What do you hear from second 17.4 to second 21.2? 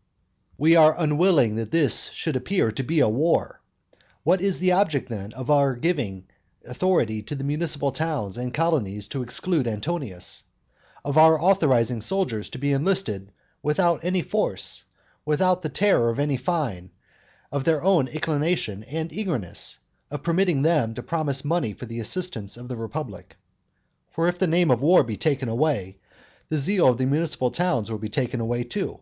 of their own inclination and eagerness? of permitting them to